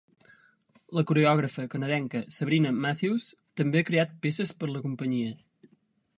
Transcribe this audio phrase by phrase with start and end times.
[0.99, 3.29] La coreògrafa canadenca Sabrina Matthews
[3.63, 5.39] també ha creat peces per la companyia.